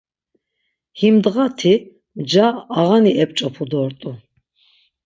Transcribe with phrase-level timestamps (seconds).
[0.99, 1.73] Him ndğati
[2.21, 2.47] mca
[2.79, 4.11] ağani ep̌ç̌opi dort̆u.